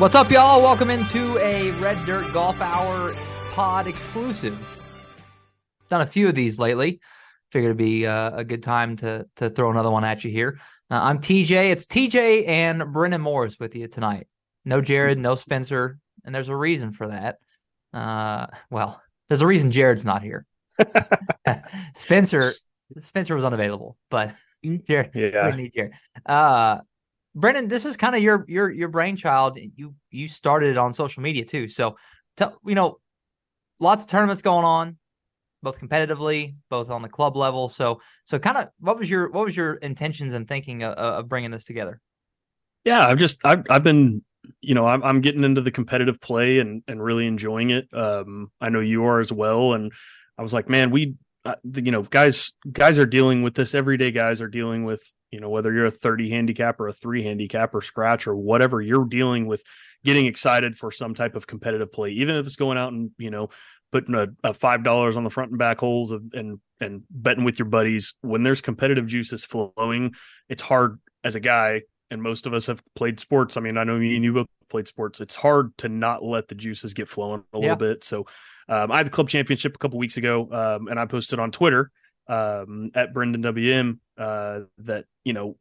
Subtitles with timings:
[0.00, 0.62] What's up, y'all?
[0.62, 3.14] Welcome into a Red Dirt Golf Hour
[3.50, 4.58] pod exclusive.
[5.90, 7.00] Done a few of these lately.
[7.52, 10.58] Figured it'd be uh, a good time to to throw another one at you here.
[10.90, 11.70] Uh, I'm TJ.
[11.70, 14.26] It's TJ and Brendan Morris with you tonight.
[14.64, 17.36] No Jared, no Spencer, and there's a reason for that.
[17.92, 20.46] Uh, well, there's a reason Jared's not here.
[21.94, 22.52] Spencer
[22.96, 24.34] Spencer was unavailable, but
[24.86, 25.50] Jared, Yeah.
[25.50, 25.92] we need Jared.
[26.24, 26.78] Uh,
[27.34, 29.58] Brendan, this is kind of your your your brainchild.
[29.76, 31.68] You you started it on social media too.
[31.68, 31.96] So,
[32.36, 32.98] tell you know,
[33.78, 34.98] lots of tournaments going on,
[35.62, 37.68] both competitively, both on the club level.
[37.68, 41.28] So so kind of what was your what was your intentions and thinking of, of
[41.28, 42.00] bringing this together?
[42.84, 44.24] Yeah, I've just I've I've been
[44.60, 47.86] you know I'm I'm getting into the competitive play and and really enjoying it.
[47.92, 49.92] Um, I know you are as well, and
[50.38, 54.10] I was like, man, we uh, you know guys guys are dealing with this everyday.
[54.10, 57.74] Guys are dealing with you know whether you're a 30 handicap or a three handicap
[57.74, 59.62] or scratch or whatever you're dealing with
[60.04, 63.30] getting excited for some type of competitive play even if it's going out and you
[63.30, 63.48] know
[63.92, 67.44] putting a, a five dollars on the front and back holes of, and and betting
[67.44, 68.14] with your buddies.
[68.22, 70.14] When there's competitive juices flowing
[70.48, 73.56] it's hard as a guy and most of us have played sports.
[73.56, 75.20] I mean i know you and you both played sports.
[75.20, 77.62] It's hard to not let the juices get flowing a Yeah.
[77.62, 78.04] little bit.
[78.04, 78.26] So
[78.68, 81.50] um, i had the club championship a couple weeks ago um, and i posted on
[81.50, 81.90] twitter
[82.30, 85.56] um, at brendan wm uh, that you know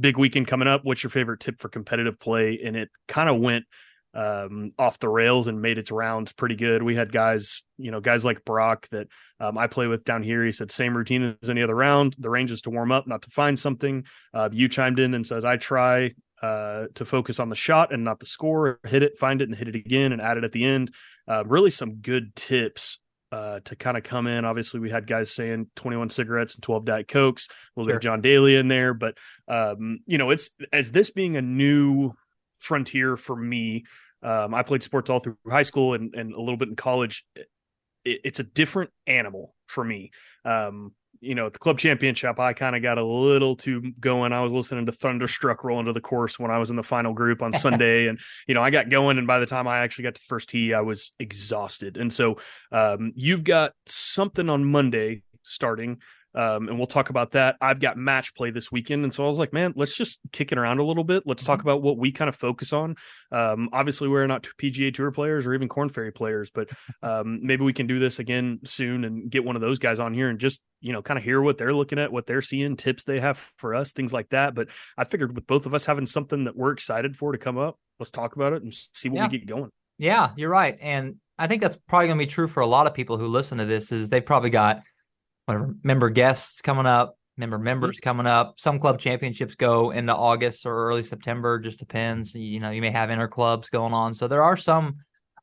[0.00, 3.38] big weekend coming up what's your favorite tip for competitive play and it kind of
[3.38, 3.64] went
[4.14, 6.82] um, off the rails and made its rounds pretty good.
[6.82, 9.08] We had guys, you know, guys like Brock that
[9.40, 10.44] um, I play with down here.
[10.44, 12.14] He said same routine as any other round.
[12.18, 14.04] The range is to warm up, not to find something.
[14.32, 18.04] Uh, you chimed in and says I try uh, to focus on the shot and
[18.04, 18.78] not the score.
[18.86, 20.92] Hit it, find it, and hit it again, and add it at the end.
[21.26, 23.00] Uh, really, some good tips.
[23.34, 26.84] Uh, to kind of come in, obviously, we had guys saying 21 cigarettes and 12
[26.84, 27.96] Diet Cokes, a little bit Sure.
[27.96, 29.18] of John Daly in there, but
[29.48, 32.12] um, you know, it's as this being a new
[32.60, 33.86] frontier for me,
[34.22, 37.24] um, I played sports all through high school and, and a little bit in college.
[38.04, 40.12] It, it's a different animal for me.
[40.44, 40.92] Um,
[41.24, 44.32] you know, at the club championship, I kind of got a little too going.
[44.32, 47.12] I was listening to Thunderstruck roll into the course when I was in the final
[47.12, 48.06] group on Sunday.
[48.06, 49.18] and, you know, I got going.
[49.18, 51.96] And by the time I actually got to the first tee, I was exhausted.
[51.96, 52.38] And so
[52.70, 55.98] um, you've got something on Monday starting.
[56.34, 57.56] Um, and we'll talk about that.
[57.60, 60.50] I've got match play this weekend, and so I was like, man, let's just kick
[60.52, 61.22] it around a little bit.
[61.26, 62.96] Let's talk about what we kind of focus on.
[63.30, 66.68] Um, obviously, we're not PGA Tour players or even Korn Ferry players, but
[67.02, 70.14] um, maybe we can do this again soon and get one of those guys on
[70.14, 72.76] here and just you know kind of hear what they're looking at, what they're seeing,
[72.76, 74.54] tips they have for us, things like that.
[74.54, 74.68] But
[74.98, 77.78] I figured with both of us having something that we're excited for to come up,
[77.98, 79.28] let's talk about it and see what Yeah.
[79.28, 79.70] we get going.
[79.98, 82.86] Yeah, you're right, and I think that's probably going to be true for a lot
[82.88, 83.92] of people who listen to this.
[83.92, 84.82] Is they've probably got
[85.46, 88.54] whatever member guests coming up, member members coming up.
[88.58, 92.34] Some club championships go into August or early September, just depends.
[92.34, 94.96] You know, you may have inter clubs going on, so there are some.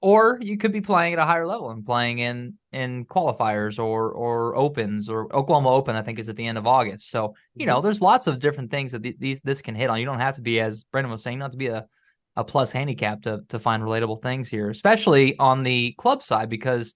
[0.03, 4.11] Or you could be playing at a higher level and playing in in qualifiers or
[4.11, 5.95] or opens or Oklahoma Open.
[5.95, 7.11] I think is at the end of August.
[7.11, 9.99] So you know, there's lots of different things that these this can hit on.
[9.99, 11.85] You don't have to be, as Brendan was saying, not to be a
[12.35, 16.95] a plus handicap to to find relatable things here, especially on the club side because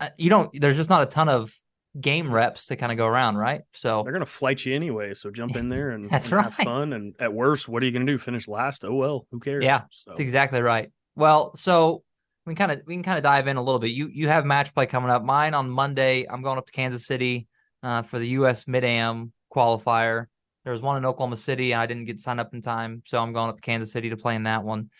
[0.00, 0.50] uh, you don't.
[0.60, 1.54] There's just not a ton of
[2.00, 3.62] game reps to kind of go around, right?
[3.72, 6.92] So They're gonna flight you anyway, so jump in there and, That's and have fun.
[6.92, 8.18] And at worst, what are you gonna do?
[8.18, 8.84] Finish last?
[8.84, 9.64] Oh well, who cares?
[9.64, 10.10] Yeah, so.
[10.10, 10.90] that's exactly right.
[11.16, 12.02] Well, so
[12.46, 13.88] we kind of we can kind of dive in a little bit.
[13.88, 15.22] You you have match play coming up.
[15.22, 16.26] Mine on Monday.
[16.28, 17.46] I'm going up to Kansas City
[17.82, 18.66] uh, for the U.S.
[18.66, 20.26] Mid Am qualifier.
[20.64, 23.20] There was one in Oklahoma City, and I didn't get signed up in time, so
[23.20, 24.90] I'm going up to Kansas City to play in that one.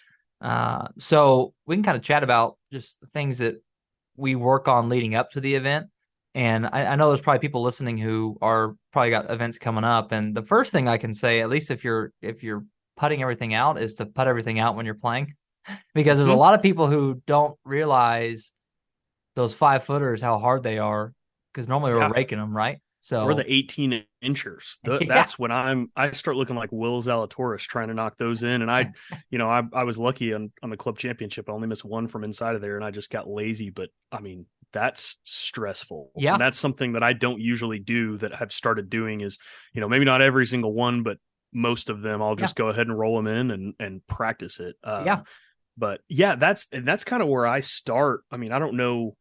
[0.40, 3.62] Uh, so we can kind of chat about just things that
[4.16, 5.86] we work on leading up to the event.
[6.34, 10.12] And I, I know there's probably people listening who are probably got events coming up.
[10.12, 12.64] And the first thing I can say, at least if you're if you're
[12.96, 15.34] putting everything out, is to put everything out when you're playing,
[15.94, 16.38] because there's a Mhm.
[16.38, 18.52] lot of people who don't realize
[19.34, 21.12] those five footers how hard they are.
[21.52, 22.78] Because normally we're raking them, right?
[23.02, 24.78] So Or the 18 inchers.
[24.84, 25.00] Yeah.
[25.06, 28.62] That's when I'm I start looking like Will Zalatoris trying to knock those in.
[28.62, 28.92] And I,
[29.30, 31.48] you know, I I was lucky on on the club championship.
[31.50, 33.68] I only missed one from inside of there, and I just got lazy.
[33.70, 36.10] But I mean, that's stressful.
[36.16, 36.32] Yeah.
[36.32, 38.18] And that's something that I don't usually do.
[38.18, 39.38] That I've started doing is,
[39.72, 41.18] you know, maybe not every single one, but
[41.52, 44.76] most of them, I'll just go ahead and roll them in and and practice it.
[44.82, 45.22] Um, Yeah.
[45.76, 48.24] But yeah, that's and that's kind of where I start.
[48.30, 49.16] I mean, I don't know.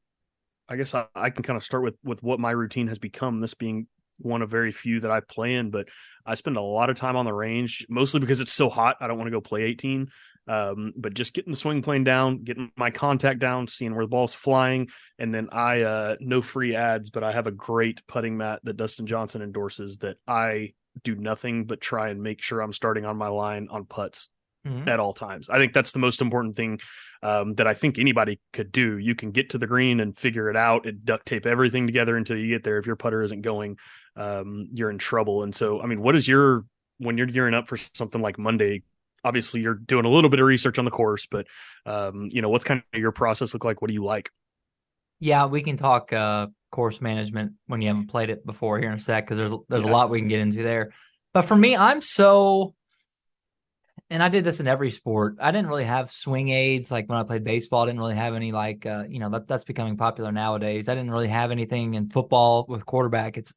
[0.67, 3.39] I guess I, I can kind of start with with what my routine has become.
[3.39, 3.87] This being
[4.17, 5.87] one of very few that I play in, but
[6.25, 8.97] I spend a lot of time on the range, mostly because it's so hot.
[8.99, 10.07] I don't want to go play 18.
[10.47, 14.09] Um, but just getting the swing plane down, getting my contact down, seeing where the
[14.09, 14.89] ball's flying,
[15.19, 18.77] and then I uh no free ads, but I have a great putting mat that
[18.77, 20.73] Dustin Johnson endorses that I
[21.03, 24.29] do nothing but try and make sure I'm starting on my line on putts
[24.65, 24.87] mm-hmm.
[24.87, 25.49] at all times.
[25.49, 26.79] I think that's the most important thing
[27.23, 28.97] um, that I think anybody could do.
[28.97, 32.17] You can get to the green and figure it out and duct tape everything together
[32.17, 32.77] until you get there.
[32.77, 33.77] If your putter isn't going,
[34.15, 35.43] um, you're in trouble.
[35.43, 36.65] And so, I mean, what is your
[36.97, 38.83] when you're gearing up for something like Monday?
[39.23, 41.47] Obviously, you're doing a little bit of research on the course, but
[41.85, 43.81] um, you know, what's kind of your process look like?
[43.81, 44.31] What do you like?
[45.19, 48.95] Yeah, we can talk uh, course management when you haven't played it before here in
[48.95, 49.89] a sec because there's there's yeah.
[49.89, 50.93] a lot we can get into there.
[51.33, 52.73] But for me, I'm so
[54.11, 55.37] and I did this in every sport.
[55.39, 57.83] I didn't really have swing aids like when I played baseball.
[57.83, 60.89] I didn't really have any like uh, you know that that's becoming popular nowadays.
[60.89, 63.37] I didn't really have anything in football with quarterback.
[63.37, 63.53] It's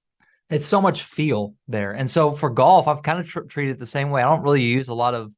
[0.48, 3.78] it's so much feel there, and so for golf, I've kind of tr- treated it
[3.80, 4.22] the same way.
[4.22, 5.32] I don't really use a lot of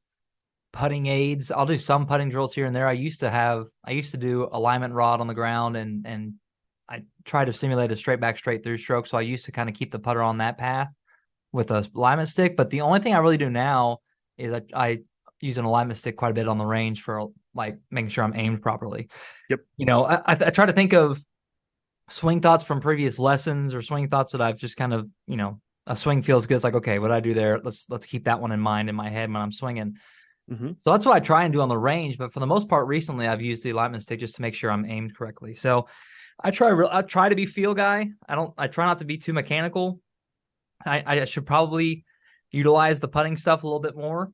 [0.73, 1.51] putting aids.
[1.51, 2.87] I'll do some putting drills here and there.
[2.87, 6.33] I used to have I used to do alignment rod on the ground and and
[6.89, 9.07] I try to simulate a straight back straight through stroke.
[9.07, 10.89] So I used to kind of keep the putter on that path
[11.51, 12.55] with a alignment stick.
[12.55, 13.99] But the only thing I really do now
[14.37, 14.99] is I, I
[15.41, 18.35] use an alignment stick quite a bit on the range for like making sure I'm
[18.35, 19.09] aimed properly.
[19.49, 19.59] Yep.
[19.77, 21.21] You know, I, I try to think of
[22.09, 25.59] swing thoughts from previous lessons or swing thoughts that I've just kind of, you know,
[25.85, 26.55] a swing feels good.
[26.55, 27.59] It's like, okay, what I do there?
[27.59, 29.97] Let's let's keep that one in mind in my head when I'm swinging.
[30.51, 30.71] Mm-hmm.
[30.83, 32.17] So that's what I try and do on the range.
[32.17, 34.71] But for the most part, recently I've used the alignment stick just to make sure
[34.71, 35.55] I'm aimed correctly.
[35.55, 35.87] So
[36.41, 38.09] I try I try to be feel guy.
[38.27, 39.99] I don't I try not to be too mechanical.
[40.85, 42.05] I, I should probably
[42.51, 44.31] utilize the putting stuff a little bit more.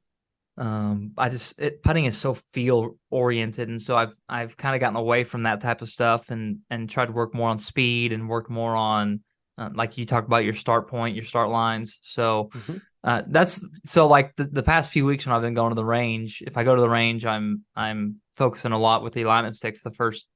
[0.57, 4.81] Um, I just it, putting is so feel oriented, and so I've I've kind of
[4.81, 8.11] gotten away from that type of stuff and and tried to work more on speed
[8.13, 9.21] and work more on
[9.57, 11.99] uh, like you talked about your start point, your start lines.
[12.03, 12.77] So mm-hmm.
[13.03, 15.85] Uh, that's so like the, the past few weeks when I've been going to the
[15.85, 16.41] range.
[16.45, 19.77] If I go to the range, I'm I'm focusing a lot with the alignment stick
[19.77, 20.27] for the first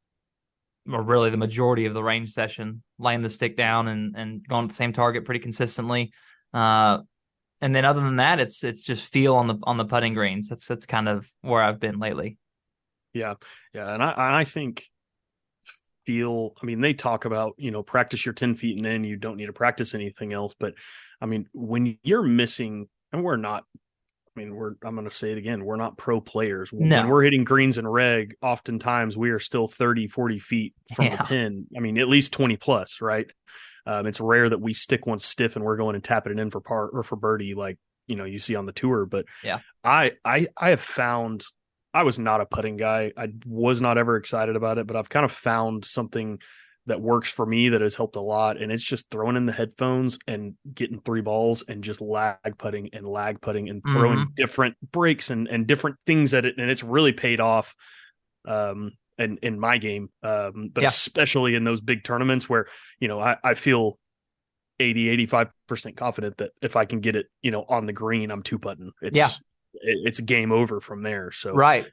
[0.91, 4.67] or really the majority of the range session, laying the stick down and and going
[4.67, 6.11] to the same target pretty consistently.
[6.53, 6.99] Uh,
[7.61, 10.49] and then other than that, it's it's just feel on the on the putting greens.
[10.49, 12.37] That's that's kind of where I've been lately.
[13.13, 13.35] Yeah,
[13.73, 14.83] yeah, and I and I think
[16.05, 16.53] feel.
[16.61, 19.37] I mean, they talk about you know practice your ten feet and then you don't
[19.37, 20.53] need to practice anything else.
[20.59, 20.73] But
[21.21, 23.63] I mean, when you're missing, and we're not.
[24.35, 24.73] I mean, we're.
[24.83, 25.65] I'm going to say it again.
[25.65, 26.69] We're not pro players.
[26.71, 26.97] No.
[27.01, 31.15] When we're hitting greens and reg, oftentimes we are still 30, 40 feet from yeah.
[31.17, 31.67] the pin.
[31.75, 33.27] I mean, at least 20 plus, right?
[33.87, 36.51] Um, it's rare that we stick one stiff and we're going and tapping it in
[36.51, 39.05] for par or for birdie, like you know you see on the tour.
[39.05, 41.45] But yeah, I I I have found
[41.93, 43.13] I was not a putting guy.
[43.15, 46.39] I was not ever excited about it, but I've kind of found something
[46.87, 48.61] that works for me that has helped a lot.
[48.61, 52.89] And it's just throwing in the headphones and getting three balls and just lag putting
[52.93, 54.33] and lag putting and throwing mm-hmm.
[54.35, 56.55] different breaks and, and different things at it.
[56.57, 57.75] And it's really paid off.
[58.47, 60.89] Um, in in my game, um, but yeah.
[60.89, 62.67] especially in those big tournaments where
[62.99, 63.97] you know I, I feel
[64.79, 68.29] 80 85 percent confident that if I can get it you know on the green,
[68.29, 68.91] I'm two putting.
[69.01, 69.29] It's yeah.
[69.73, 71.31] It, it's game over from there.
[71.31, 71.87] So right,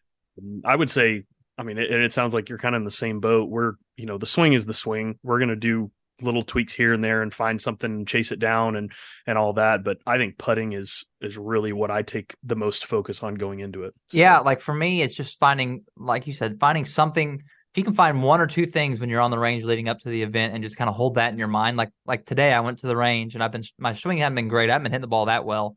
[0.64, 1.24] I would say.
[1.56, 3.48] I mean, it, it sounds like you're kind of in the same boat.
[3.48, 5.18] We're you know the swing is the swing.
[5.22, 5.90] We're gonna do
[6.20, 8.92] little tweaks here and there and find something and chase it down and
[9.26, 12.86] and all that but i think putting is is really what i take the most
[12.86, 14.16] focus on going into it so.
[14.16, 17.94] yeah like for me it's just finding like you said finding something if you can
[17.94, 20.54] find one or two things when you're on the range leading up to the event
[20.54, 22.86] and just kind of hold that in your mind like like today i went to
[22.86, 25.08] the range and i've been my swing hadn't been great i haven't been hitting the
[25.08, 25.76] ball that well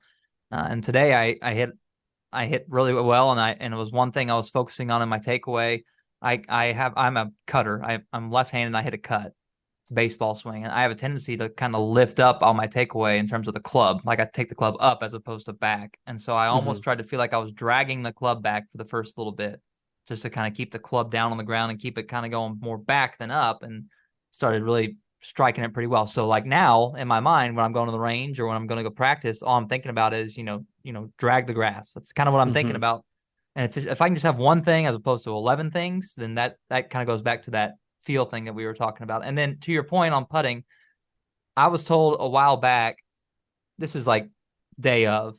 [0.52, 1.72] uh, and today i i hit
[2.32, 5.02] i hit really well and i and it was one thing i was focusing on
[5.02, 5.84] in my takeaway
[6.22, 9.34] i i have i'm a cutter I, i'm left-handed and i hit a cut
[9.84, 10.66] It's a baseball swing.
[10.66, 13.48] And I have a tendency to kind of lift up on my takeaway in terms
[13.48, 14.02] of the club.
[14.04, 15.98] Like I take the club up as opposed to back.
[16.08, 16.84] And so I almost mm-hmm.
[16.84, 19.62] tried to feel like I was dragging the club back for the first little bit
[20.06, 22.26] just to kind of keep the club down on the ground and keep it kind
[22.26, 23.86] of going more back than up and
[24.32, 26.08] started really striking it pretty well.
[26.08, 28.66] So like now in my mind when I'm going to the range or when I'm
[28.66, 31.54] going to go practice, all I'm thinking about is, you know, you know, drag the
[31.54, 31.92] grass.
[31.92, 32.54] That's kind of what I'm mm-hmm.
[32.54, 33.04] thinking about.
[33.56, 36.36] And if if I can just have one thing as opposed to 11 things, then
[36.36, 39.26] that that kind of goes back to that feel thing that we were talking about.
[39.26, 40.64] And then to your point on putting,
[41.58, 42.98] I was told a while back,
[43.78, 44.30] this is like
[44.80, 45.38] day of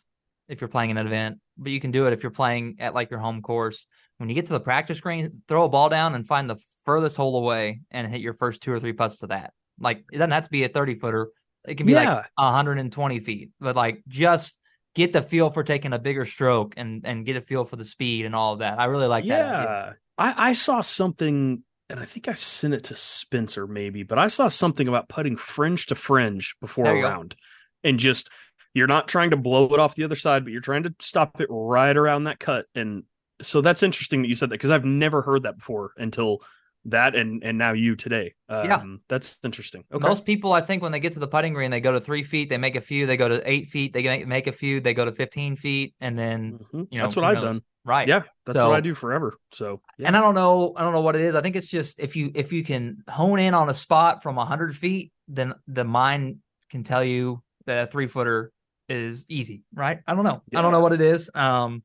[0.49, 3.11] if you're playing an event, but you can do it if you're playing at like
[3.11, 3.87] your home course.
[4.18, 7.16] When you get to the practice green, throw a ball down and find the furthest
[7.16, 9.52] hole away and hit your first two or three putts to that.
[9.80, 11.28] Like it doesn't have to be a 30 footer.
[11.66, 12.14] It can be yeah.
[12.14, 14.58] like 120 feet, but like just
[14.94, 17.85] get the feel for taking a bigger stroke and and get a feel for the
[17.85, 18.80] speed and all of that.
[18.80, 19.42] I really like yeah.
[19.42, 19.62] that.
[19.62, 19.92] Yeah.
[20.16, 24.28] I, I saw something and I think I sent it to Spencer maybe, but I
[24.28, 27.37] saw something about putting fringe to fringe before a round
[27.85, 28.30] and just
[28.75, 31.40] you're not trying to blow it off the other side, but you're trying to stop
[31.40, 32.66] it right around that cut.
[32.75, 33.04] And
[33.40, 36.38] so that's interesting that you said that because I've never heard that before until
[36.85, 38.35] that and and now you today.
[38.49, 39.85] Um, yeah, that's interesting.
[39.92, 40.06] Okay.
[40.06, 42.23] Most people, I think, when they get to the putting green, they go to three
[42.23, 44.94] feet, they make a few, they go to eight feet, they make, a few, they
[44.94, 46.82] go to fifteen feet, and then mm-hmm.
[46.90, 47.44] you know that's what I've knows?
[47.44, 47.62] done.
[47.85, 48.06] Right.
[48.06, 49.35] Yeah, that's So- what I do forever.
[49.52, 50.08] So yeah.
[50.08, 51.35] And I don't know, I don't know what it is.
[51.35, 54.37] I think it's just if you if you can hone in on a spot from
[54.37, 56.38] hundred feet, then the mind
[56.70, 58.52] can tell you that a three footer
[58.88, 60.00] is easy, right?
[60.06, 60.42] I don't know.
[60.54, 61.30] I don't know what it is.
[61.35, 61.82] Um,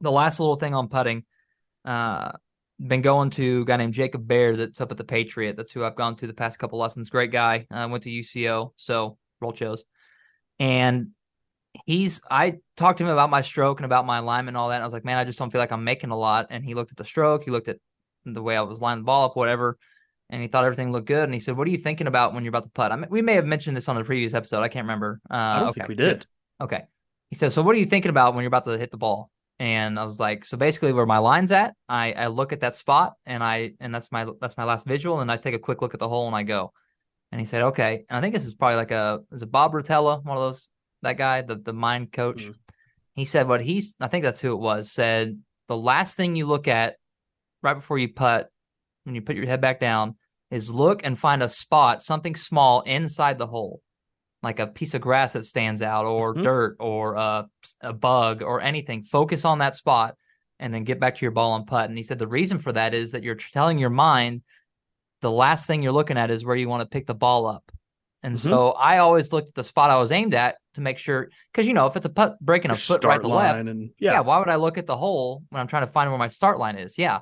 [0.00, 1.24] the last little thing on putting,
[1.84, 2.32] uh,
[2.86, 5.56] been going to a guy named Jacob Bear that's up at the Patriot.
[5.56, 7.10] That's who I've gone to the past couple lessons.
[7.10, 7.66] Great guy.
[7.70, 9.84] I went to UCO, so roll shows,
[10.58, 11.08] and
[11.86, 14.76] he's I talked to him about my stroke and about my alignment and all that.
[14.76, 16.46] And I was like, man, I just don't feel like I'm making a lot.
[16.50, 17.78] And he looked at the stroke, he looked at
[18.24, 19.78] the way I was lining the ball up, whatever,
[20.30, 21.24] and he thought everything looked good.
[21.24, 23.08] And he said, "What are you thinking about when you're about to putt?" I mean,
[23.10, 24.62] we may have mentioned this on a previous episode.
[24.62, 25.20] I can't remember.
[25.30, 26.26] Uh, I don't okay, think we did.
[26.60, 26.84] Okay.
[27.32, 29.30] He said, So what are you thinking about when you're about to hit the ball?
[29.58, 32.74] And I was like, So basically where my line's at, I, I look at that
[32.74, 35.82] spot and I and that's my that's my last visual, and I take a quick
[35.82, 36.72] look at the hole and I go.
[37.30, 38.04] And he said, Okay.
[38.08, 40.68] And I think this is probably like a is it Bob Rotella, one of those
[41.02, 42.44] that guy, the the mind coach.
[42.44, 42.54] Mhm.
[43.14, 46.46] He said what he's I think that's who it was, said the last thing you
[46.46, 46.96] look at
[47.62, 48.48] right before you putt,
[49.04, 50.16] when you put your head back down,
[50.50, 53.80] is look and find a spot, something small inside the hole
[54.42, 56.42] like a piece of grass that stands out or Mhm.
[56.42, 57.44] dirt or uh,
[57.80, 60.16] a bug or anything focus on that spot
[60.58, 62.72] and then get back to your ball and putt and he said the reason for
[62.72, 64.42] that is that you're telling your mind
[65.20, 67.70] the last thing you're looking at is where you want to pick the ball up
[68.24, 68.38] and Mhm.
[68.38, 71.66] so i always looked at the spot i was aimed at to make sure because
[71.68, 74.12] you know if it's a putt breaking a Your foot right to left and yeah.
[74.14, 76.28] yeah, why would I look at the hole when I'm trying to find where my
[76.28, 76.96] start line is?
[76.96, 77.20] Yeah.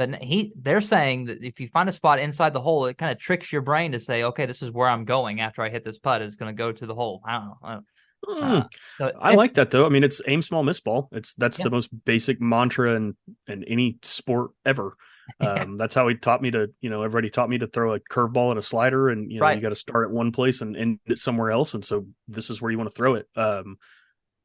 [0.00, 3.12] But he they're saying that if you find a spot inside the hole, it kind
[3.12, 5.84] of tricks your brain to say, okay, this is where I'm going after I hit
[5.84, 7.20] this putt is going to go to the hole.
[7.26, 7.58] I don't know.
[7.62, 7.84] I, don't,
[8.26, 8.42] Hmm.
[8.42, 8.62] uh,
[8.98, 9.84] so I like that though.
[9.84, 11.08] I mean, it's aim small, miss ball.
[11.12, 11.64] It's that's Yeah.
[11.64, 13.14] the most basic mantra in
[13.46, 14.96] in any sport ever.
[15.38, 18.00] Um, that's how he taught me to, you know, everybody taught me to throw a
[18.00, 19.54] curveball and a slider, and you know, Right.
[19.54, 21.74] you got to start at one place and end it somewhere else.
[21.74, 23.26] And so this is where you want to throw it.
[23.36, 23.76] Um,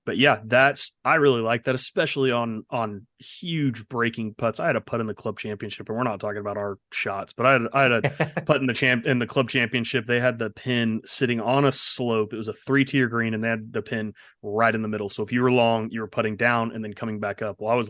[0.05, 4.59] but yeah, that's I really like that, especially on on huge breaking putts.
[4.59, 7.33] I had a putt in the club championship, and we're not talking about our shots,
[7.33, 10.05] but I had I had a putt in the champ in the club championship.
[10.05, 12.33] They had the pin sitting on a slope.
[12.33, 15.09] It was a three tier green, and they had the pin right in the middle.
[15.09, 17.57] So if you were long, you were putting down and then coming back up.
[17.59, 17.89] Well, I was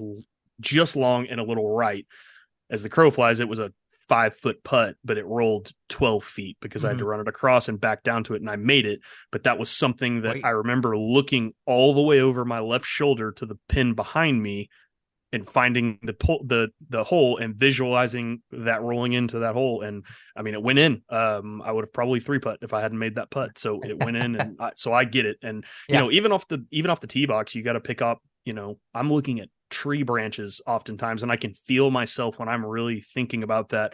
[0.61, 2.05] just long and a little right.
[2.69, 3.73] As the crow flies, it was a
[4.07, 7.67] five foot putt, but it rolled 12 feet because I had to run it across
[7.67, 8.99] and back down to it, and I made it.
[9.31, 10.45] But that was something that Wait.
[10.45, 14.69] I remember looking all the way over my left shoulder to the pin behind me
[15.33, 20.05] and finding the pull the the hole and visualizing that rolling into that hole and
[20.37, 22.99] i mean it went in um i would have probably three putt if i hadn't
[22.99, 25.95] made that putt so it went in and I, so i get it and you
[25.95, 26.01] Yeah.
[26.01, 28.53] know even off the even off the tee box you got to pick up you
[28.53, 33.01] know i'm looking at tree branches oftentimes and i can feel myself when i'm really
[33.01, 33.93] thinking about that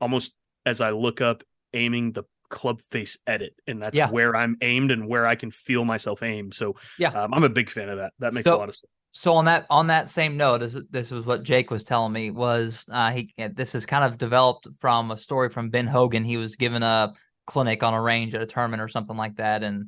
[0.00, 0.32] almost
[0.66, 1.42] as i look up
[1.72, 4.10] aiming the club face edit and that's Yeah.
[4.10, 7.08] where i'm aimed and where i can feel myself aim so Yeah.
[7.10, 9.32] um, i'm a big fan of that that makes So- a lot of sense So
[9.34, 12.84] on that on that same note, this this was what Jake was telling me was
[12.92, 16.22] uh, he this is kind of developed from a story from Ben Hogan.
[16.22, 17.14] He was given a
[17.46, 19.86] clinic on a range at a tournament or something like that, and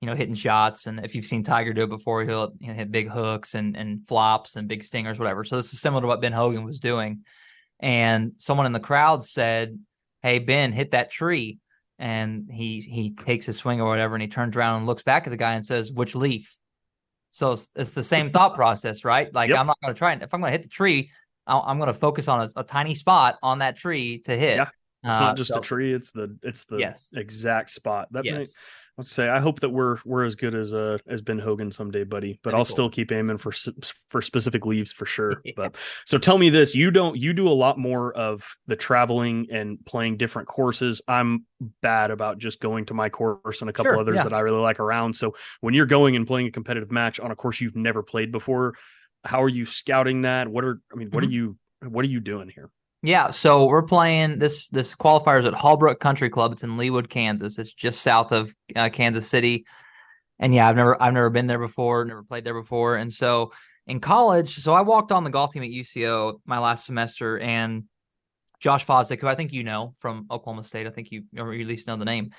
[0.00, 0.86] you know hitting shots.
[0.86, 3.76] And if you've seen Tiger do it before, he'll you know, hit big hooks and
[3.76, 5.44] and flops and big stingers, whatever.
[5.44, 7.24] So this is similar to what Ben Hogan was doing.
[7.80, 9.78] And someone in the crowd said,
[10.22, 11.58] "Hey Ben, hit that tree."
[11.98, 15.26] And he he takes his swing or whatever, and he turns around and looks back
[15.26, 16.58] at the guy and says, "Which leaf?"
[17.32, 19.32] So it's, it's the same thought process, right?
[19.34, 19.58] Like Yep.
[19.58, 21.10] I'm not going to try and if I'm going to hit the tree,
[21.46, 24.56] I'll, I'm going to focus on a, a tiny spot on that tree to hit.
[24.56, 24.68] Yeah.
[25.06, 27.10] It's Uh, not just so- a tree; it's the it's the Yes.
[27.14, 28.08] exact spot.
[28.12, 28.34] That Yes.
[28.34, 28.44] may,
[28.98, 32.02] let's say I hope that we're we're as good as uh as Ben Hogan someday,
[32.04, 32.40] buddy.
[32.42, 32.74] But That'd I'll cool.
[32.74, 33.52] still keep aiming for
[34.10, 35.40] for specific leaves for sure.
[35.56, 39.46] But so tell me this: you don't you do a lot more of the traveling
[39.52, 41.00] and playing different courses.
[41.06, 41.44] I'm
[41.82, 44.24] bad about just going to my course and a couple Sure, others yeah.
[44.24, 45.14] that I really like around.
[45.14, 48.32] So when you're going and playing a competitive match on a course you've never played
[48.32, 48.74] before,
[49.24, 50.48] how are you scouting that?
[50.48, 51.28] What are I mean, what Mhm.
[51.28, 52.70] are you what are you doing here?
[53.02, 56.52] Yeah, so we're playing this this qualifiers at Hallbrook Country Club.
[56.52, 57.58] It's in Leawood, Kansas.
[57.58, 59.64] It's just south of uh, Kansas City.
[60.38, 62.96] And yeah, I've never I've never been there before, never played there before.
[62.96, 63.52] And so
[63.86, 67.84] in college, so I walked on the golf team at UCO my last semester, and
[68.60, 71.62] Josh Fosdick, who I think you know from Oklahoma State, I think you or you
[71.62, 72.30] at least know the name.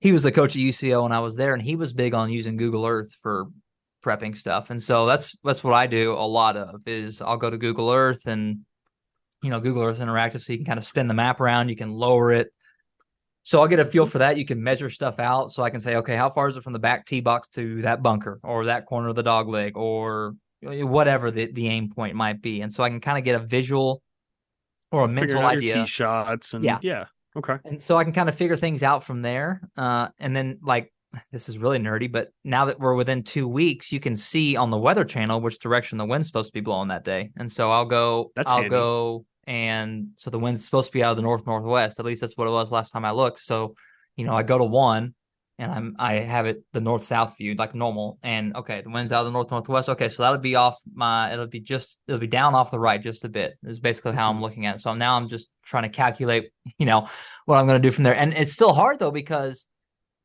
[0.00, 2.30] He was the coach at UCO when I was there, and he was big on
[2.30, 3.46] using Google Earth for
[4.02, 4.70] prepping stuff.
[4.70, 7.90] And so that's that's what I do a lot of is I'll go to Google
[7.90, 8.60] Earth and
[9.42, 11.68] you know, Google Earth is Interactive, so you can kind of spin the map around,
[11.68, 12.52] you can lower it.
[13.44, 14.36] So I'll get a feel for that.
[14.36, 16.72] You can measure stuff out, so I can say, okay, how far is it from
[16.72, 20.36] the back tee box to that bunker, or that corner of the dog leg, or
[20.62, 23.44] whatever the, the aim point might be, and so I can kind of get a
[23.44, 24.00] visual
[24.92, 26.78] or a mental out your tee shots and Yeah.
[26.82, 27.04] yeah.
[27.34, 27.56] Okay.
[27.64, 29.62] And so I can kind of figure things out from there.
[29.76, 30.92] Uh, and then like
[31.32, 34.70] this is really nerdy, but now that we're within two weeks, you can see on
[34.70, 37.30] the Weather Channel which direction the wind's supposed to be blowing that day.
[37.36, 38.70] And so I'll go, That's I'll handy.
[38.70, 41.98] go, and so the wind's supposed to be out of the north northwest.
[41.98, 43.40] At least that's what it was last time I looked.
[43.40, 43.74] So,
[44.16, 45.14] you know, I go to one,
[45.58, 49.12] and I'm I have it the north south view like normal, and okay, the wind's
[49.12, 49.88] out of the north northwest.
[49.88, 53.00] Okay, so that'll be off my, it'll be just, it'll be down off the right
[53.02, 53.54] just a bit.
[53.64, 54.42] Is basically how I'm Mm-hmm.
[54.42, 54.80] looking at it.
[54.80, 57.08] So now I'm just trying to calculate, you know,
[57.46, 58.16] what I'm going to do from there.
[58.16, 59.66] And it's still hard though because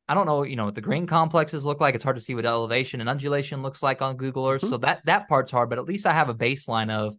[0.08, 1.94] I don't know, you know, what the green complexes look like.
[1.94, 4.64] It's hard to see what elevation and undulation looks like on Google Earth.
[4.64, 4.70] Mhm.
[4.70, 7.16] So that that part's hard, but at least I have a baseline of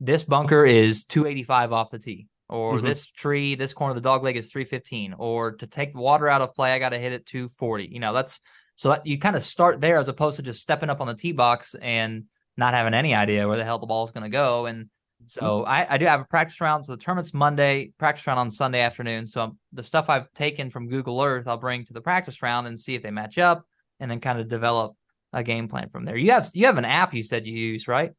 [0.00, 2.82] this bunker is 285 off the tee, or Mhm.
[2.82, 6.28] this tree, this corner of the dog leg is 315, or to take the water
[6.28, 7.86] out of play, I got to hit it 240.
[7.86, 8.40] You know, that's
[8.74, 11.14] so that you kind of start there as opposed to just stepping up on the
[11.14, 12.24] tee box and
[12.58, 14.66] not having any idea where the hell the ball is going to go.
[14.66, 14.90] And
[15.24, 16.84] so I, I do have a practice round.
[16.84, 19.26] So the tournament's Monday, practice round on Sunday afternoon.
[19.26, 22.66] So I'm, the stuff I've taken from Google Earth, I'll bring to the practice round
[22.66, 23.64] and see if they match up,
[23.98, 24.94] and then kind of develop
[25.32, 26.16] a game plan from there.
[26.16, 28.12] You have you have an app you said you use, right?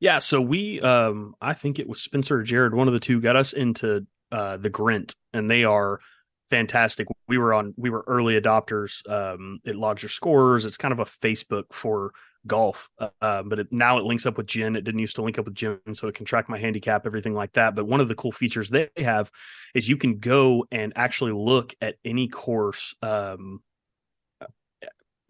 [0.00, 3.20] Yeah, so we um I think it was Spencer or Jared, one of the two
[3.20, 6.00] got us into uh the Grint and they are
[6.48, 7.06] fantastic.
[7.28, 9.08] We were on we were early adopters.
[9.08, 10.64] Um it logs your scores.
[10.64, 12.12] It's kind of a Facebook for
[12.46, 12.88] golf.
[12.98, 14.74] Uh, uh, but it, now it links up with GHIN.
[14.74, 17.34] It didn't used to link up with GHIN, so it can track my handicap, everything
[17.34, 17.74] like that.
[17.74, 19.30] But one of the cool features they have
[19.74, 23.60] is you can go and actually look at any course um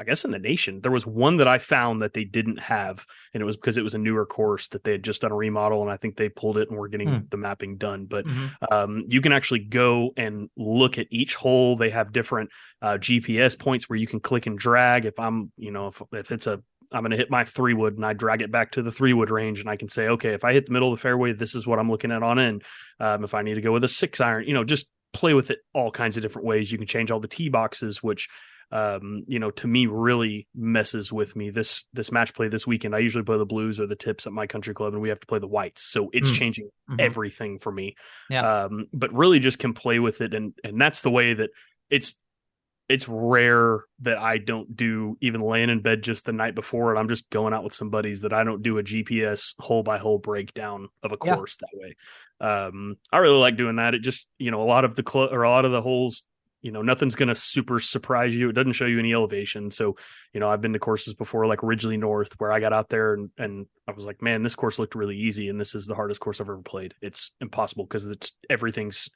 [0.00, 0.80] I guess in the nation.
[0.80, 3.04] There was one that I found that they didn't have,
[3.34, 5.36] and it was because it was a newer course that they had just done a
[5.36, 7.18] remodel, and I think they pulled it and were getting Hmm.
[7.30, 8.06] the mapping done.
[8.06, 8.50] But Mhm.
[8.72, 11.76] um, you can actually go and look at each hole.
[11.76, 12.48] They have different
[12.80, 15.04] uh, GPS points where you can click and drag.
[15.04, 17.94] If I'm, you know, if if it's a I'm going to hit my three wood
[17.94, 20.30] and I drag it back to the three wood range, and I can say, okay,
[20.30, 22.38] if I hit the middle of the fairway, this is what I'm looking at on
[22.40, 22.62] in.
[22.98, 25.50] Um, if I need to go with a six iron, you know, just play with
[25.50, 26.72] it all kinds of different ways.
[26.72, 28.28] You can change all the tee boxes, which
[28.72, 31.50] um, you know, to me really messes with me.
[31.50, 34.32] This this match play this weekend, I usually play the blues or the tips at
[34.32, 35.82] my country club, and we have to play the whites.
[35.82, 36.34] So it's Mm.
[36.34, 37.00] changing Mhm.
[37.00, 37.96] everything for me.
[38.28, 38.42] Yeah.
[38.64, 41.50] Um, but really just can play with it, and and that's the way that
[41.90, 42.16] it's
[42.88, 46.98] it's rare that I don't do even laying in bed just the night before, and
[46.98, 49.98] I'm just going out with some buddies that I don't do a GPS hole by
[49.98, 51.36] hole breakdown of a Yeah.
[51.36, 51.94] course that way.
[52.40, 53.94] Um, I really like doing that.
[53.94, 56.24] It just you know a lot of the cl- or a lot of the holes
[56.62, 58.48] you know nothing's going to super surprise you.
[58.48, 59.70] It doesn't show you any elevation.
[59.70, 59.96] So
[60.32, 63.14] you know i've been to courses before like ridgely north where i got out there
[63.14, 65.94] and, and i was like man this course looked really easy and this is the
[65.94, 66.94] hardest course i've ever played.
[67.00, 69.08] It's impossible because it's everything's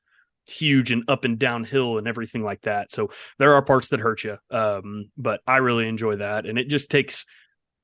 [0.46, 2.92] huge and up and downhill and everything like that.
[2.92, 6.68] So there are parts that hurt you um but i really enjoy that and it
[6.68, 7.26] just takes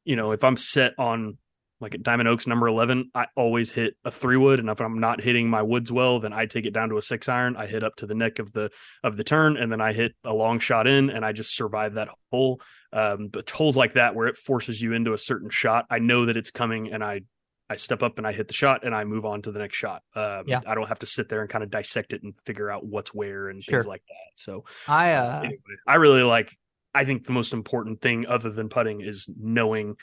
[0.04, 1.38] you know if i'm set on
[1.80, 4.58] like at Diamond Oaks number 11, I always hit a three wood.
[4.60, 7.02] And if I'm not hitting my woods well, then I take it down to a
[7.02, 7.56] six iron.
[7.56, 8.70] I hit up to the neck of the,
[9.02, 11.94] of the turn and then I hit a long shot in and I just survive
[11.94, 12.60] that hole.
[12.92, 16.26] Um, but holes like that, where it forces you into a certain shot, I know
[16.26, 17.22] that it's coming and I,
[17.70, 19.76] I step up and I hit the shot and I move on to the next
[19.76, 20.02] shot.
[20.14, 20.60] Um, Yeah.
[20.66, 23.14] I don't have to sit there and kind of dissect it and figure out what's
[23.14, 23.78] where and Sure.
[23.78, 24.38] things like that.
[24.40, 26.54] So I uh, anyway, I really like.
[26.92, 29.94] I think the most important thing, other than putting, is knowing.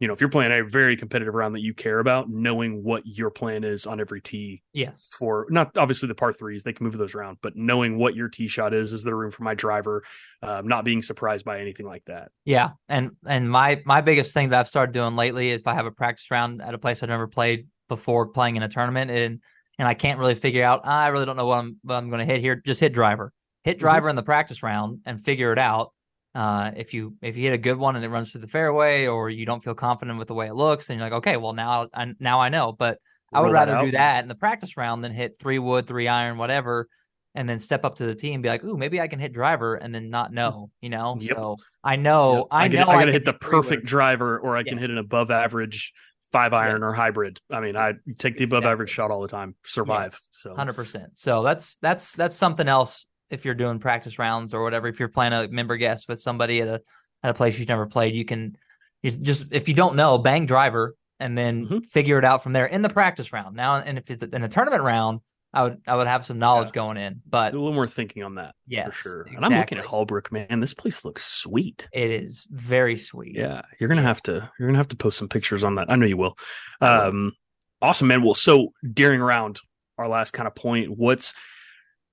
[0.00, 3.06] You know, if you're playing a very competitive round that you care about, knowing what
[3.06, 6.84] your plan is on every tee yes, for not obviously the par threes, they can
[6.84, 9.54] move those around, but knowing what your tee shot is, is there room for my
[9.54, 10.02] driver,
[10.42, 12.30] um, not being surprised by anything like that.
[12.44, 15.86] Yeah, and and my my biggest thing that I've started doing lately, if I have
[15.86, 19.40] a practice round at a place I've never played before playing in a tournament, and
[19.78, 22.26] and I can't really figure out, I really don't know what I'm what I'm going
[22.26, 22.56] to hit here.
[22.56, 25.92] Just hit driver, hit driver in the practice round, and figure it out.
[26.34, 29.06] Uh, if you if you hit a good one and it runs through the fairway,
[29.06, 31.52] or you don't feel confident with the way it looks, then you're like, okay, well
[31.52, 32.72] now I now I know.
[32.72, 32.98] But
[33.32, 35.86] I would Roll that rather do that in the practice round than hit three wood,
[35.86, 36.88] three iron, whatever,
[37.36, 39.32] and then step up to the tee and be like, ooh, maybe I can hit
[39.32, 41.18] driver, and then not know, you know.
[41.20, 41.36] Yep.
[41.36, 42.46] So I know, Yep.
[42.50, 43.86] I, can, know, I gotta can hit the perfect wood.
[43.88, 45.92] driver, or I can hit an above average
[46.32, 46.88] five iron Yes.
[46.88, 47.40] or hybrid.
[47.48, 48.70] I mean, I take the above Exactly.
[48.72, 50.10] average shot all the time, survive.
[50.12, 50.28] Yes.
[50.32, 51.12] So Hundred percent.
[51.14, 53.06] So that's that's that's something else.
[53.30, 56.60] If you're doing practice rounds or whatever, if you're playing a member guest with somebody
[56.60, 56.80] at a
[57.22, 58.56] at a place you've never played, you can
[59.02, 61.86] you just if you don't know, bang driver and then Mhm.
[61.86, 63.56] figure it out from there in the practice round.
[63.56, 65.20] Now, and if it's in a tournament round,
[65.52, 66.72] I would I would have some knowledge Yeah.
[66.74, 67.22] going in.
[67.28, 69.22] But a little more thinking on that yes, for sure.
[69.22, 70.06] And I'm looking at exactly.
[70.06, 70.60] Hallbrook, man.
[70.60, 71.88] This place looks sweet.
[71.92, 73.36] It is very sweet.
[73.36, 75.90] Yeah, you're gonna have to you're gonna have to post some pictures on that.
[75.90, 76.36] I know you will.
[76.80, 76.88] Will.
[76.88, 77.32] Um,
[77.80, 78.22] awesome, man.
[78.22, 79.60] Well, so during round,
[79.96, 81.32] our last kind of point, what's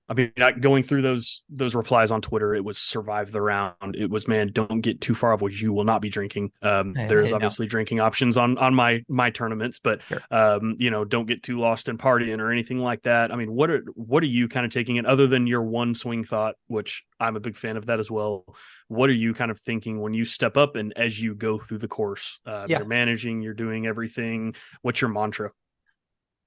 [0.08, 3.94] I mean, not going through those those replies on Twitter, it was survive the round.
[3.96, 6.50] It was man, don't get too far off, which you will not be drinking.
[6.60, 7.36] Um, Hey, there's hey, no.
[7.36, 10.20] obviously drinking options on on my my tournaments, but Sure.
[10.30, 13.32] um, you know, don't get too lost in partying or anything like that.
[13.32, 15.94] I mean, what are what are you kind of taking it other than your one
[15.94, 18.44] swing thought, which I'm a big fan of that as well.
[18.88, 21.78] What are you kind of thinking when you step up and as you go through
[21.78, 22.40] the course?
[22.44, 22.78] Uh, Yeah.
[22.78, 24.56] You're managing, you're doing everything.
[24.82, 25.52] What's your mantra?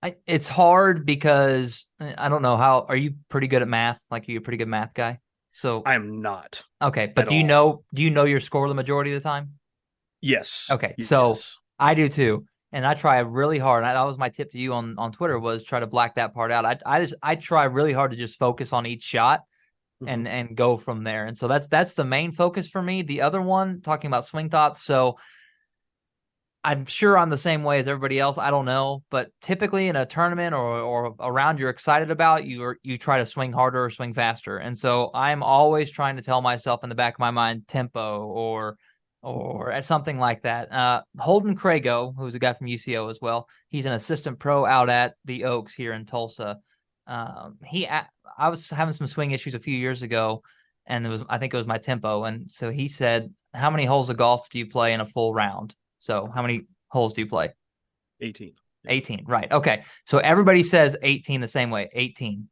[0.03, 2.85] I, it's hard because uh, I don't know how.
[2.87, 3.99] Are you pretty good at math?
[4.11, 5.19] Like, are you a pretty good math guy?
[5.51, 6.63] So I am not.
[6.81, 7.47] okay, but do you all.
[7.47, 7.83] know?
[7.93, 9.53] Do you know your score the majority of the time?
[10.21, 10.67] Yes.
[10.69, 11.37] Okay, so-
[11.77, 13.83] I do too, and I try really hard.
[13.83, 16.33] And that was my tip to you on on Twitter was try to black that
[16.33, 16.65] part out.
[16.65, 19.41] I I just I try really hard to just focus on each shot
[20.05, 21.25] and and go from there.
[21.25, 23.01] And so that's that's the main focus for me.
[23.01, 24.83] The other one talking about swing thoughts.
[24.83, 25.17] So
[26.65, 28.39] I'm sure I'm the same way as everybody else.
[28.39, 32.45] I don't know, but typically in a tournament or or a round you're excited about,
[32.45, 34.57] you you try to swing harder or swing faster.
[34.57, 38.25] And so I'm always trying to tell myself in the back of my mind tempo
[38.25, 38.77] or
[39.21, 40.71] or something like that.
[40.71, 44.89] Uh, Holden Crago, who's a guy from UCO as well, he's an assistant pro out
[44.89, 46.57] at the Oaks here in Tulsa.
[47.05, 50.41] Um, he, I was having some swing issues a few years ago,
[50.87, 53.85] and it was I think it was my tempo, and so he said, "How many
[53.85, 55.75] holes of golf do you play in a full round?"
[56.05, 57.51] So how many holes do you play?
[58.21, 58.53] 18.
[58.87, 59.51] 18, right.
[59.51, 59.83] Okay.
[60.05, 62.47] So everybody says 18 the same way, 18.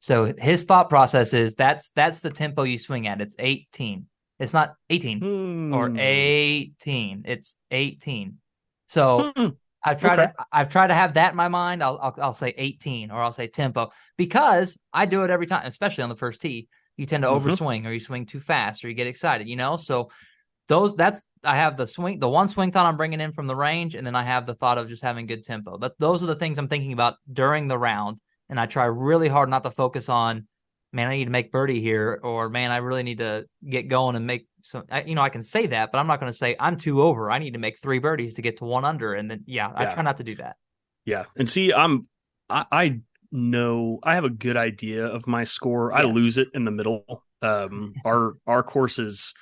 [0.00, 3.20] So his thought process is that's that's the tempo you swing at.
[3.20, 4.06] It's 18.
[4.40, 5.22] It's not 18
[5.72, 5.96] or Hmm.
[5.98, 7.22] 18.
[7.26, 8.38] It's 18.
[8.88, 9.48] So Hmm.
[9.84, 10.32] I've tried Okay.
[10.36, 11.84] to I've tried to have that in my mind.
[11.84, 15.64] I'll, I'll I'll say 18 or I'll say tempo because I do it every time,
[15.64, 16.66] especially on the first tee.
[16.96, 17.40] You tend to Mhm.
[17.40, 19.76] overswing or you swing too fast or you get excited, you know?
[19.76, 20.10] So
[20.68, 23.56] those that's I have the swing the one swing thought I'm bringing in from the
[23.56, 25.78] range and then I have the thought of just having good tempo.
[25.78, 29.28] That those are the things I'm thinking about during the round and I try really
[29.28, 30.46] hard not to focus on
[30.92, 34.16] man I need to make birdie here or man I really need to get going
[34.16, 36.36] and make some I, you know I can say that but I'm not going to
[36.36, 37.30] say I'm two over.
[37.30, 39.86] I need to make 3 birdies to get to one under and then yeah, I
[39.86, 40.56] try not to do that.
[41.06, 41.24] Yeah.
[41.36, 42.08] And see, I'm,
[42.50, 43.00] I, I
[43.32, 45.92] know, I have a good idea of my score.
[45.92, 47.24] I lose it in the middle.
[47.40, 49.32] Um, our, our courses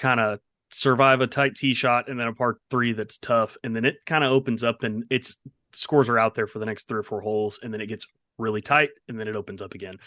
[0.00, 3.56] kind of survive a tight tee shot and then a par three that's tough.
[3.62, 5.36] And then it kind of opens up and it's
[5.72, 7.60] scores are out there for the next three or four holes.
[7.62, 8.06] And then it gets
[8.38, 9.98] really tight and then it opens up again.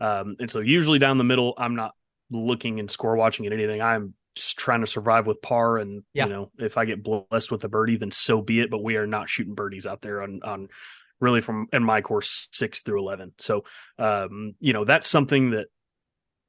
[0.00, 1.92] Um, and so usually down the middle, I'm not
[2.30, 3.82] looking and score watching at anything.
[3.82, 5.78] I'm just trying to survive with par.
[5.78, 6.24] And, Yeah.
[6.24, 8.70] you know, if I get blessed with a birdie, then so be it.
[8.70, 10.68] But we are not shooting birdies out there on, on
[11.20, 13.32] really from in my course six through 11.
[13.38, 13.64] So,
[13.98, 15.66] um, you know, that's something that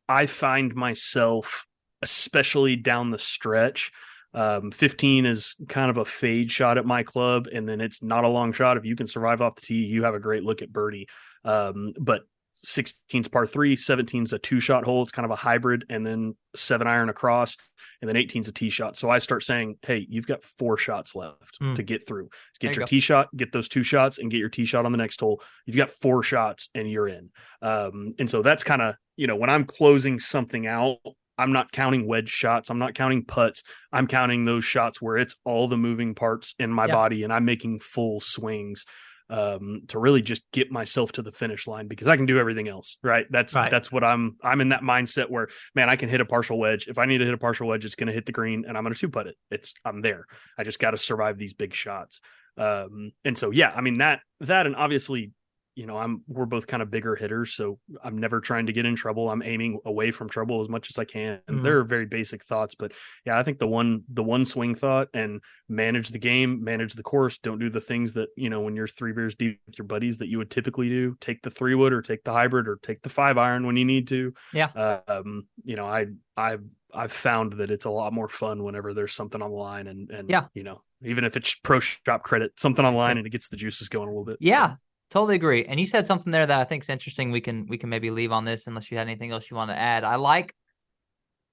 [0.08, 1.66] I find myself,
[2.04, 3.92] especially down the stretch.
[4.36, 8.24] Um, 15 is kind of a fade shot at my club, and then it's not
[8.24, 8.78] a long shot.
[8.78, 11.08] If you can survive off the tee, you have a great look at birdie.
[11.46, 12.24] Um, but
[12.66, 15.04] 16's par three, 17's a two shot hole.
[15.04, 17.58] It's kind of a hybrid, and then seven iron across,
[18.02, 18.96] and then 18's a tee shot.
[18.98, 21.76] So I start saying, Hey, you've got four shots left Mm.
[21.76, 22.30] to get through.
[22.60, 22.86] Get you your go.
[22.86, 25.42] tee shot, get those two shots, and get your tee shot on the next hole.
[25.66, 27.30] You've got four shots, and you're in.
[27.62, 30.98] Um, and so that's kind of, you know, when I'm closing something out,
[31.38, 32.70] I'm not counting wedge shots.
[32.70, 33.64] I'm not counting putts.
[33.92, 36.94] I'm counting those shots where it's all the moving parts in my Yeah.
[36.94, 38.86] body and I'm making full swings
[39.30, 42.68] um to really just get myself to the finish line because I can do everything
[42.68, 43.72] else right that's Right.
[43.72, 46.88] that's what I'm I'm in that mindset where man I can hit a partial wedge
[46.90, 48.78] if I need to hit a partial wedge it's going to hit the green and
[48.78, 50.26] I'm going to two putt it it's I'm there
[50.58, 52.20] I just got to survive these big shots
[52.58, 55.32] um and so yeah I mean that that and obviously
[55.76, 58.86] you know I'm we're both kind of bigger hitters so I'm never trying to get
[58.86, 59.30] in trouble.
[59.30, 61.40] I'm aiming away from trouble as much as I can.
[61.50, 61.64] Mhm.
[61.64, 62.92] they're very basic thoughts but
[63.26, 67.04] yeah I think the one the one swing thought and manage the game manage the
[67.04, 67.38] course.
[67.40, 70.20] Don't do the things that you know when you're three beers deep with your buddies
[70.20, 71.16] that you would typically do.
[71.20, 73.86] Take the three wood or take the hybrid or take the five iron when you
[73.86, 74.34] need to.
[74.54, 74.70] Yeah.
[75.08, 76.08] um you know I
[76.38, 79.88] I've I've found that it's a lot more fun whenever there's something on the line
[79.88, 80.46] and and Yeah.
[80.54, 83.50] you know even if it's pro shop credit something on the line and it gets
[83.50, 84.76] the juices going a little bit Yeah,
[85.14, 85.64] totally agree.
[85.66, 87.30] And you said something there that I think is interesting.
[87.30, 89.70] We can we can maybe leave on this unless you had anything else you want
[89.70, 90.04] to add.
[90.04, 90.56] I like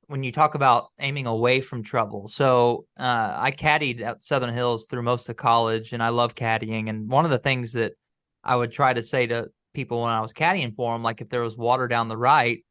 [0.06, 2.26] when you talk about aiming away from trouble.
[2.26, 6.88] So uh, I caddied at Southern Hills through most of college, and I love caddying.
[6.88, 7.92] And one of the things that
[8.42, 11.28] I would try to say to people when I was caddying for them, like if
[11.28, 12.64] there was water down the right,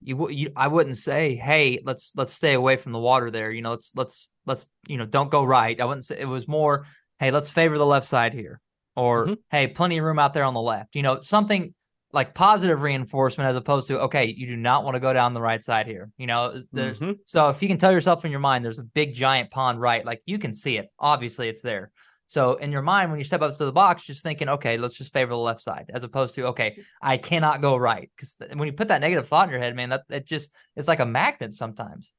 [0.00, 3.62] you, you I wouldn't say, "Hey, let's let's stay away from the water there." You
[3.62, 5.80] know, let's let's let's you know, don't go right.
[5.80, 6.86] I wouldn't say it was more,
[7.18, 8.60] "Hey, let's favor the left side here,"
[8.96, 9.36] or Mhm.
[9.50, 11.74] "Hey, plenty of room out there on the left." You know, something
[12.12, 15.40] like positive reinforcement as opposed to, "Okay, you do not want to go down the
[15.40, 17.18] right side here." You know, there's Mhm.
[17.26, 20.04] so if you can tell yourself in your mind, there's a big giant pond right,
[20.04, 20.88] like you can see it.
[20.98, 21.90] Obviously, it's there.
[22.28, 24.94] So in your mind, when you step up to the box, just thinking, okay, let's
[24.94, 28.10] just favor the left side, as opposed to, okay, I cannot go right.
[28.16, 30.88] Because when you put that negative thought in your head, man, that it just it's
[30.88, 32.14] like a magnet sometimes.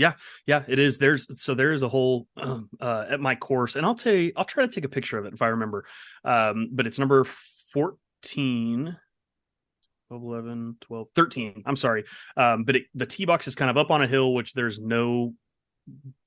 [0.00, 0.14] Yeah,
[0.46, 0.96] yeah, it is.
[0.96, 4.32] There's so there is a whole um, uh, at my course, and I'll tell you,
[4.34, 5.84] I'll try to take a picture of it if I remember.
[6.24, 7.26] Um, but it's number
[7.74, 8.96] 14,
[10.08, 11.62] 12, 11, 12, 13.
[11.66, 12.04] I'm sorry.
[12.34, 14.80] Um, but it, the tee box is kind of up on a hill, which there's
[14.80, 15.34] no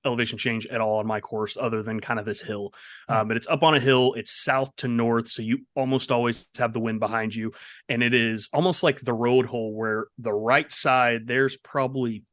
[0.05, 2.75] elevation change at all on my course other than kind of this hill.
[3.09, 5.29] Um, but it's up on a hill, it's south to north.
[5.29, 7.53] So you almost always have the wind behind you.
[7.89, 12.23] And it is almost like the road hole where the right side, there's probably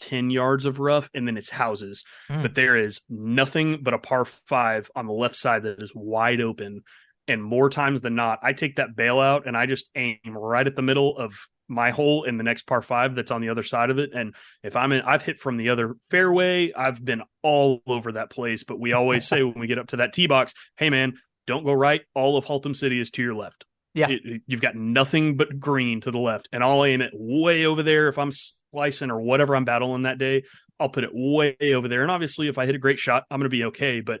[0.00, 2.04] 10 yards of rough and then it's houses.
[2.30, 2.42] Mm.
[2.42, 6.40] But there is nothing but a par five on the left side that is wide
[6.40, 6.82] open.
[7.28, 10.76] And more times than not, I take that bailout and I just aim right at
[10.76, 11.34] the middle of
[11.68, 14.10] my hole in the next par five that's on the other side of it.
[14.14, 18.30] And if I'm in, I've hit from the other fairway, I've been all over that
[18.30, 18.62] place.
[18.62, 21.14] But we always say when we get up to that tee box, hey man,
[21.46, 22.02] don't go right.
[22.14, 23.64] All of Haltom City is to your left.
[23.96, 24.10] Yeah.
[24.10, 26.48] It, you've got nothing but green to the left.
[26.52, 28.08] And I'll aim it way over there.
[28.08, 30.44] If I'm slicing or whatever I'm battling that day,
[30.78, 32.02] I'll put it way over there.
[32.02, 34.00] And obviously, if I hit a great shot, I'm going to be okay.
[34.02, 34.20] But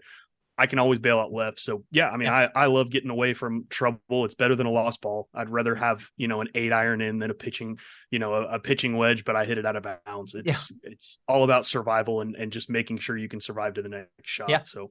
[0.58, 1.60] I can always bail out left.
[1.60, 2.48] So yeah, I mean, yeah.
[2.54, 4.24] I, I love getting away from trouble.
[4.24, 5.28] It's better than a lost ball.
[5.34, 7.78] I'd rather have, you know, an eight iron in than a pitching,
[8.10, 10.34] you know, a, a pitching wedge, but I hit it out of bounds.
[10.34, 10.90] It's, yeah.
[10.90, 14.08] it's all about survival and, and just making sure you can survive to the next
[14.22, 14.48] shot.
[14.48, 14.62] Yeah.
[14.62, 14.88] So,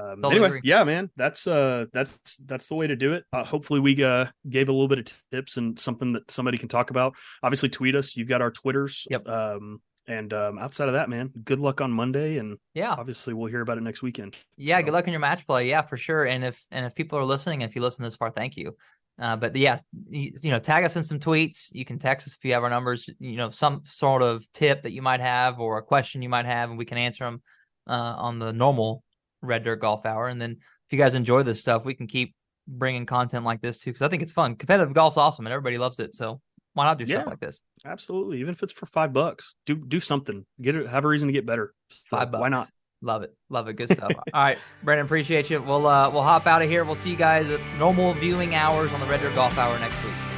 [0.00, 0.60] um, anyway, agree.
[0.64, 3.24] yeah, man, that's, uh, that's, that's the way to do it.
[3.32, 6.68] Uh, hopefully we, uh, gave a little bit of tips and something that somebody can
[6.68, 7.14] talk about.
[7.42, 8.16] Obviously tweet us.
[8.16, 9.06] You've got our Twitters.
[9.10, 9.28] Yep.
[9.28, 13.48] Um, and um, outside of that, man, good luck on Monday, and yeah, obviously we'll
[13.48, 14.36] hear about it next weekend.
[14.56, 14.84] Yeah, so.
[14.84, 15.68] good luck in your match play.
[15.68, 16.26] Yeah, for sure.
[16.26, 18.76] And if and if people are listening, if you listen this far, thank you.
[19.20, 21.68] Uh, but yeah, you, you, know, tag us in some tweets.
[21.72, 23.08] You can text us if you have our numbers.
[23.18, 26.46] You know, some sort of tip that you might have or a question you might
[26.46, 27.42] have, and we can answer them
[27.86, 29.04] uh, on the normal
[29.42, 30.28] Red Dirt Golf Hour.
[30.28, 32.34] And then if you guys enjoy this stuff, we can keep
[32.66, 34.56] bringing content like this too because I think it's fun.
[34.56, 36.14] Competitive golf's awesome, and everybody loves it.
[36.14, 36.40] So
[36.74, 37.62] why not do yeah, stuff like this?
[37.84, 38.40] Absolutely.
[38.40, 40.46] Even if it's for five bucks, do do something.
[40.60, 40.86] Get it.
[40.86, 41.74] Have a reason to get better.
[42.08, 42.40] five bucks.
[42.40, 42.68] Why not?
[43.02, 43.34] Love it.
[43.48, 43.76] Love it.
[43.76, 44.12] Good stuff.
[44.34, 45.62] All right, Brandon, appreciate you.
[45.62, 46.84] We'll uh, we'll hop out of here.
[46.84, 50.02] We'll see you guys at normal viewing hours on the Red Dirt Golf Hour next
[50.04, 50.29] week.